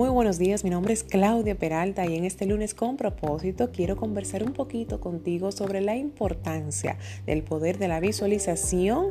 [0.00, 3.96] Muy buenos días, mi nombre es Claudia Peralta y en este lunes con propósito quiero
[3.98, 6.96] conversar un poquito contigo sobre la importancia
[7.26, 9.08] del poder de la visualización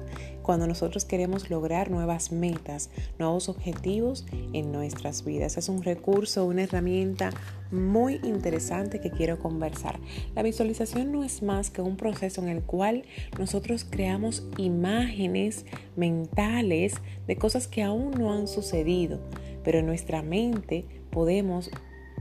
[0.50, 5.58] cuando nosotros queremos lograr nuevas metas, nuevos objetivos en nuestras vidas.
[5.58, 7.30] Es un recurso, una herramienta
[7.70, 10.00] muy interesante que quiero conversar.
[10.34, 13.04] La visualización no es más que un proceso en el cual
[13.38, 16.96] nosotros creamos imágenes mentales
[17.28, 19.20] de cosas que aún no han sucedido
[19.64, 21.70] pero en nuestra mente podemos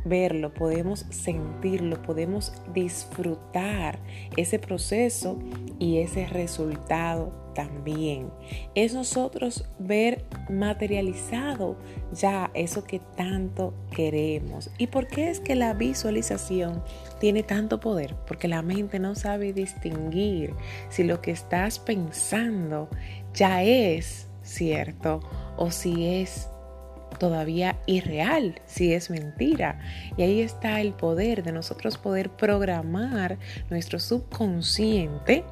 [0.08, 3.98] verlo, podemos sentirlo, podemos disfrutar
[4.36, 5.38] ese proceso
[5.78, 8.30] y ese resultado también.
[8.76, 11.76] Es nosotros ver materializado
[12.12, 14.70] ya eso que tanto queremos.
[14.78, 16.84] ¿Y por qué es que la visualización
[17.18, 18.14] tiene tanto poder?
[18.28, 20.54] Porque la mente no sabe distinguir
[20.88, 22.88] si lo que estás pensando
[23.34, 25.20] ya es cierto
[25.56, 26.48] o si es
[27.18, 29.80] todavía irreal, si es mentira.
[30.16, 33.38] Y ahí está el poder de nosotros poder programar
[33.70, 35.44] nuestro subconsciente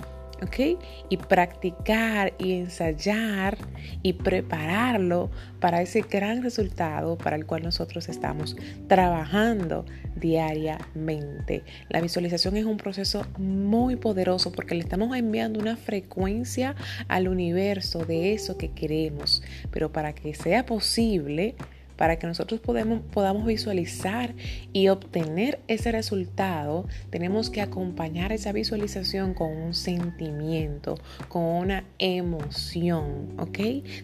[0.42, 0.78] ¿ok?
[1.08, 3.56] Y practicar y ensayar
[4.02, 8.56] y prepararlo para ese gran resultado para el cual nosotros estamos
[8.88, 9.84] trabajando
[10.16, 11.62] diariamente.
[11.88, 16.74] La visualización es un proceso muy poderoso porque le estamos enviando una frecuencia
[17.08, 21.54] al universo de eso que queremos, pero para que sea posible,
[21.96, 24.34] para que nosotros podamos visualizar
[24.72, 30.96] y obtener ese resultado, tenemos que acompañar esa visualización con un sentimiento,
[31.28, 33.58] con una emoción, ¿ok?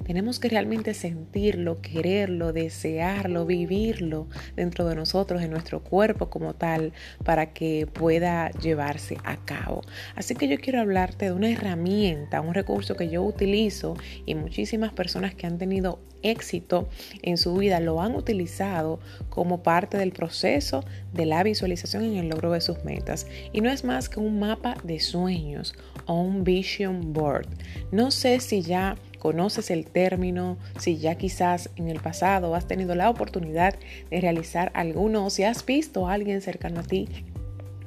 [0.04, 6.92] Tenemos que realmente sentirlo, quererlo, desearlo, vivirlo dentro de nosotros, en nuestro cuerpo como tal,
[7.24, 9.82] para que pueda llevarse a cabo.
[10.16, 14.92] Así que yo quiero hablarte de una herramienta, un recurso que yo utilizo y muchísimas
[14.92, 16.88] personas que han tenido éxito
[17.22, 22.28] en su vida lo han utilizado como parte del proceso de la visualización en el
[22.28, 23.26] logro de sus metas.
[23.52, 25.74] Y no es más que un mapa de sueños
[26.06, 27.46] o un vision board.
[27.90, 32.94] No sé si ya conoces el término, si ya quizás en el pasado has tenido
[32.94, 33.74] la oportunidad
[34.10, 37.08] de realizar alguno o si has visto a alguien cercano a ti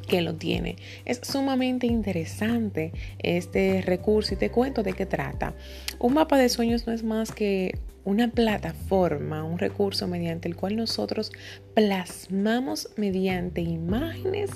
[0.07, 0.77] que lo tiene.
[1.03, 5.53] Es sumamente interesante este recurso y te cuento de qué trata.
[5.99, 10.75] Un mapa de sueños no es más que una plataforma, un recurso mediante el cual
[10.77, 11.31] nosotros
[11.73, 14.51] plasmamos mediante imágenes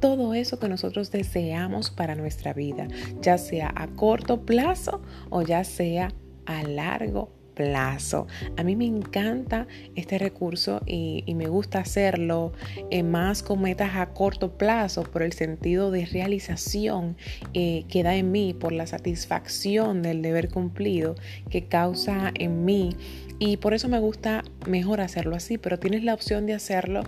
[0.00, 2.88] todo eso que nosotros deseamos para nuestra vida,
[3.22, 5.00] ya sea a corto plazo
[5.30, 6.12] o ya sea
[6.46, 8.28] a largo plazo.
[8.56, 12.52] A mí me encanta este recurso y, me gusta hacerlo
[12.90, 17.16] eh, más con metas a corto plazo por el sentido de realización
[17.54, 21.16] eh, que da en mí, por la satisfacción del deber cumplido
[21.50, 22.96] que causa en mí.
[23.40, 27.02] Y por eso me gusta mejor hacerlo así, pero tienes la opción de hacerlo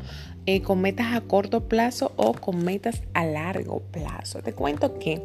[0.46, 4.40] eh, con metas a corto plazo o con metas a largo plazo.
[4.42, 5.22] Te cuento que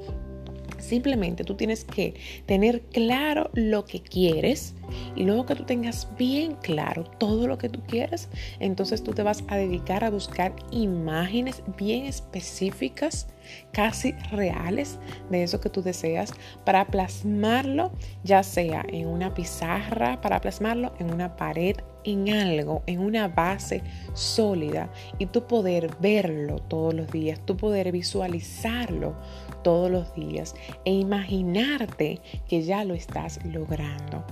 [0.77, 2.15] Simplemente tú tienes que
[2.45, 4.75] tener claro lo que quieres
[5.15, 9.23] y luego que tú tengas bien claro todo lo que tú quieres, entonces tú te
[9.23, 13.27] vas a dedicar a buscar imágenes bien específicas,
[13.71, 14.99] casi reales
[15.29, 16.33] de eso que tú deseas
[16.65, 17.91] para plasmarlo,
[18.23, 21.75] ya sea en una pizarra, para plasmarlo en una pared
[22.05, 23.81] en algo, en una base
[24.13, 29.15] sólida y tú poder verlo todos los días, tú poder visualizarlo
[29.63, 30.55] todos los días
[30.85, 34.23] e imaginarte que ya lo estás logrando.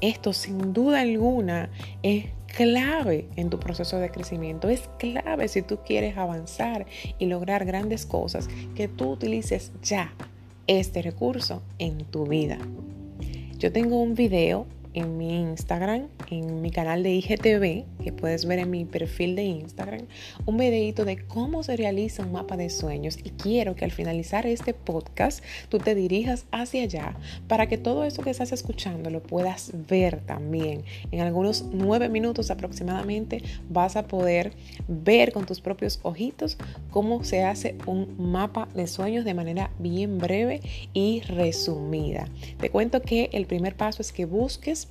[0.00, 1.70] Esto sin duda alguna
[2.02, 6.86] es clave en tu proceso de crecimiento, es clave si tú quieres avanzar
[7.18, 10.12] y lograr grandes cosas, que tú utilices ya
[10.66, 12.58] este recurso en tu vida.
[13.58, 14.66] Yo tengo un video
[14.96, 19.44] en mi Instagram, en mi canal de IGTV, que puedes ver en mi perfil de
[19.44, 20.06] Instagram,
[20.46, 24.46] un videito de cómo se realiza un mapa de sueños y quiero que al finalizar
[24.46, 29.22] este podcast tú te dirijas hacia allá para que todo eso que estás escuchando lo
[29.22, 30.82] puedas ver también.
[31.10, 34.54] En algunos nueve minutos aproximadamente vas a poder
[34.88, 36.56] ver con tus propios ojitos
[36.90, 40.62] cómo se hace un mapa de sueños de manera bien breve
[40.94, 42.28] y resumida.
[42.58, 44.85] Te cuento que el primer paso es que busques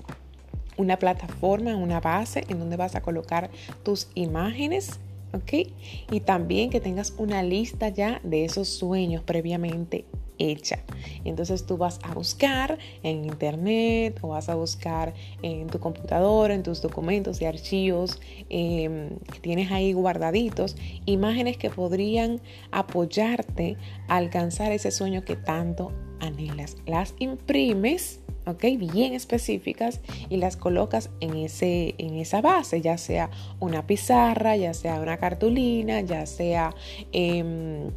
[0.77, 3.50] una plataforma, una base en donde vas a colocar
[3.83, 5.00] tus imágenes.
[5.33, 5.69] ¿Ok?
[6.12, 10.06] Y también que tengas una lista ya de esos sueños previamente
[10.40, 10.80] hecha.
[11.24, 16.64] Entonces tú vas a buscar en internet o vas a buscar en tu computadora, en
[16.64, 22.42] tus documentos y archivos em, que tienes ahí guardaditos, imágenes que podrían
[22.72, 23.78] apoyarte
[24.08, 26.78] a alcanzar ese sueño que tanto anhelas.
[26.86, 28.64] Las imprimes ¿ok?
[28.78, 33.30] Bien específicas y las colocas en, ese, en esa base, ya sea
[33.60, 36.74] una pizarra, ya sea una cartulina, ya sea
[37.12, 37.92] em,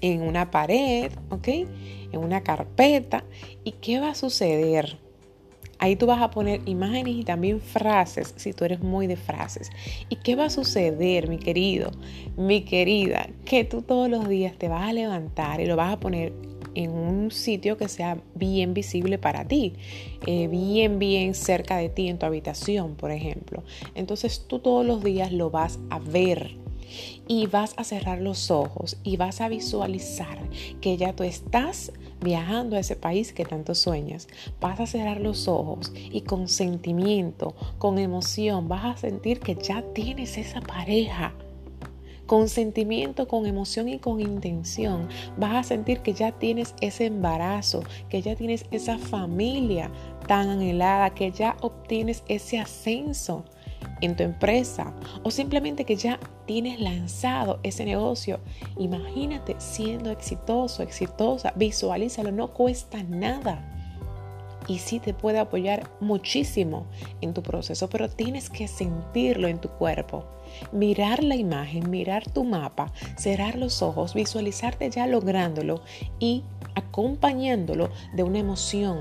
[0.00, 1.48] en una pared, ¿ok?
[1.48, 3.24] En una carpeta.
[3.64, 4.98] ¿Y qué va a suceder?
[5.80, 9.70] Ahí tú vas a poner imágenes y también frases, si tú eres muy de frases.
[10.08, 11.92] ¿Y qué va a suceder, mi querido,
[12.36, 13.28] mi querida?
[13.44, 16.32] Que tú todos los días te vas a levantar y lo vas a poner
[16.74, 19.74] en un sitio que sea bien visible para ti,
[20.26, 23.62] eh, bien, bien cerca de ti, en tu habitación, por ejemplo.
[23.94, 26.56] Entonces tú todos los días lo vas a ver
[27.28, 30.38] y vas a cerrar los ojos y vas a visualizar
[30.80, 34.26] que ya tú estás viajando a ese país que tanto sueñas.
[34.60, 39.82] Vas a cerrar los ojos y con sentimiento, con emoción, vas a sentir que ya
[39.92, 41.34] tienes esa pareja.
[42.26, 45.08] Con sentimiento, con emoción y con intención,
[45.38, 49.90] vas a sentir que ya tienes ese embarazo, que ya tienes esa familia
[50.26, 53.44] tan anhelada, que ya obtienes ese ascenso
[54.00, 58.40] en tu empresa o simplemente que ya tienes lanzado ese negocio.
[58.78, 63.74] Imagínate siendo exitoso, exitosa, visualízalo, no cuesta nada.
[64.66, 66.86] Y sí te puede apoyar muchísimo
[67.22, 70.26] en tu proceso, pero tienes que sentirlo en tu cuerpo.
[70.72, 75.80] Mirar la imagen, mirar tu mapa, cerrar los ojos, visualizarte ya lográndolo
[76.18, 79.00] y acompañándolo de una emoción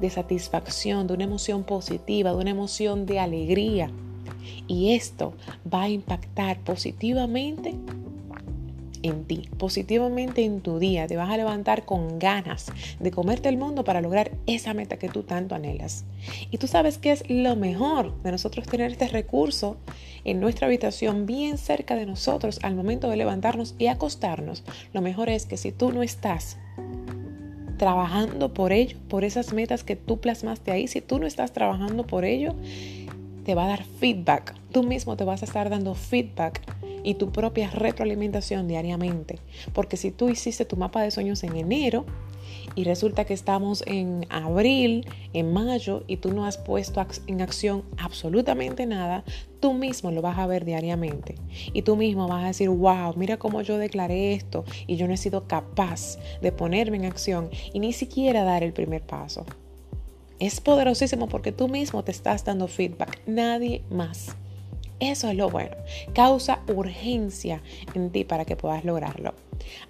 [0.00, 3.90] de satisfacción, de una emoción positiva, de una emoción de alegría
[4.66, 5.34] y esto
[5.72, 7.74] va a impactar positivamente
[9.04, 11.06] en ti, positivamente en tu día.
[11.06, 15.10] Te vas a levantar con ganas de comerte el mundo para lograr esa meta que
[15.10, 16.04] tú tanto anhelas.
[16.50, 19.76] Y tú sabes que es lo mejor de nosotros tener este recurso
[20.24, 24.64] en nuestra habitación bien cerca de nosotros al momento de levantarnos y acostarnos.
[24.94, 26.56] Lo mejor es que si tú no estás
[27.76, 32.06] trabajando por ello, por esas metas que tú plasmaste ahí, si tú no estás trabajando
[32.06, 32.54] por ello,
[33.44, 34.54] te va a dar feedback.
[34.72, 36.60] Tú mismo te vas a estar dando feedback
[37.04, 39.38] y tu propia retroalimentación diariamente.
[39.72, 42.04] Porque si tú hiciste tu mapa de sueños en enero
[42.74, 47.84] y resulta que estamos en abril, en mayo y tú no has puesto en acción
[47.98, 49.22] absolutamente nada,
[49.60, 51.36] tú mismo lo vas a ver diariamente.
[51.72, 55.14] Y tú mismo vas a decir, wow, mira cómo yo declaré esto y yo no
[55.14, 59.44] he sido capaz de ponerme en acción y ni siquiera dar el primer paso.
[60.38, 64.34] Es poderosísimo porque tú mismo te estás dando feedback, nadie más.
[65.00, 65.76] Eso es lo bueno.
[66.14, 67.62] Causa urgencia
[67.94, 69.34] en ti para que puedas lograrlo.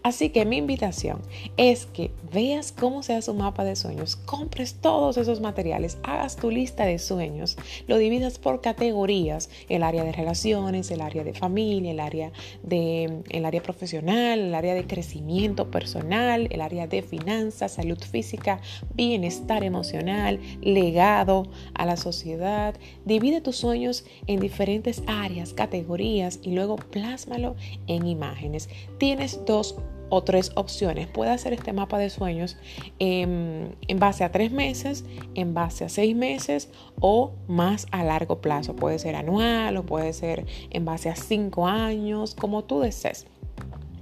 [0.03, 1.21] Así que mi invitación
[1.57, 6.51] es que veas cómo sea su mapa de sueños, compres todos esos materiales, hagas tu
[6.51, 7.57] lista de sueños,
[7.87, 12.33] lo dividas por categorías, el área de relaciones, el área de familia, el área
[12.63, 18.61] de el área profesional, el área de crecimiento personal, el área de finanzas, salud física,
[18.95, 22.75] bienestar emocional, legado a la sociedad.
[23.05, 27.57] Divide tus sueños en diferentes áreas, categorías y luego plásmalo
[27.87, 28.69] en imágenes.
[28.99, 29.45] Tienes
[30.11, 31.09] o tres opciones.
[31.09, 32.57] Puede hacer este mapa de sueños
[32.99, 36.71] en, en, base a tres meses, en base a seis meses
[37.01, 38.77] o más a largo plazo.
[38.77, 43.27] Puede ser anual o puede ser en base a cinco años, como tú desees.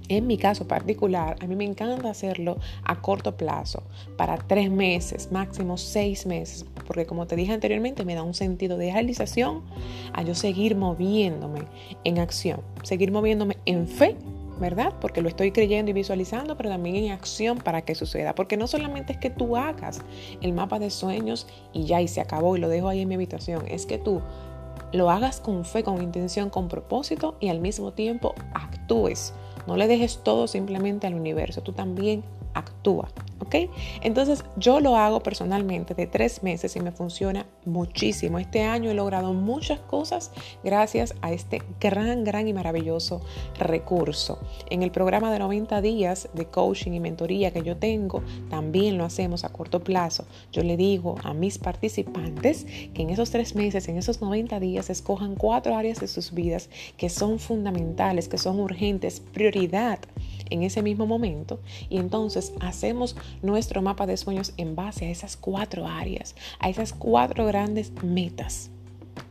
[0.09, 3.83] En mi caso particular, a mí me encanta hacerlo a corto plazo,
[4.17, 8.77] para tres meses, máximo seis meses, porque como te dije anteriormente, me da un sentido
[8.77, 9.61] de realización
[10.11, 11.61] a yo seguir moviéndome
[12.03, 14.17] en acción, seguir moviéndome en fe
[14.59, 14.93] ¿verdad?
[15.01, 18.35] Porque lo estoy creyendo y visualizando, pero también en acción para que suceda.
[18.35, 20.01] Porque no solamente es que tú hagas
[20.41, 23.15] el mapa de sueños y ya y se acabó y lo dejo ahí en mi
[23.15, 24.21] habitación, es que tú
[24.91, 29.33] lo hagas con fe, con intención, con propósito y al mismo tiempo actúes.
[29.65, 33.09] No le dejes todo simplemente al universo, tú también actúa.
[33.43, 33.55] ¿Ok?
[34.01, 38.39] Entonces yo lo hago personalmente de tres meses y me funciona muchísimo.
[38.39, 40.31] Este año he logrado muchas cosas
[40.63, 43.21] gracias a este gran, gran y maravilloso
[43.59, 44.39] recurso.
[44.69, 49.03] En el programa de 90 días de coaching y mentoría que yo tengo, también lo
[49.03, 50.25] hacemos a corto plazo.
[50.53, 54.89] Yo le digo a mis participantes que en esos tres meses, en esos 90 días,
[54.89, 59.99] escojan cuatro áreas de sus vidas que son fundamentales, que son urgentes, prioridad
[60.53, 65.35] en ese mismo momento y entonces hacemos nuestro mapa de sueños en base a esas
[65.35, 68.69] cuatro áreas, a esas cuatro grandes metas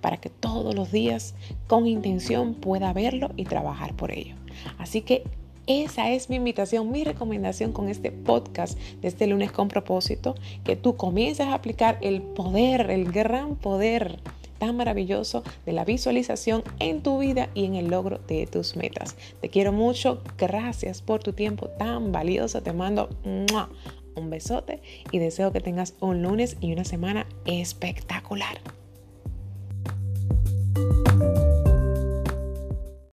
[0.00, 1.35] para que todos los días
[1.69, 4.35] con intención pueda verlo y trabajar por ello.
[4.79, 5.23] Así que
[5.67, 10.75] esa es mi invitación, mi recomendación con este podcast de este lunes con propósito, que
[10.75, 14.19] tú comiences a aplicar el poder, el gran poder
[14.62, 19.16] tan maravilloso de la visualización en tu vida y en el logro de tus metas.
[19.40, 25.50] Te quiero mucho, gracias por tu tiempo tan valioso, te mando un besote y deseo
[25.50, 28.61] que tengas un lunes y una semana espectacular.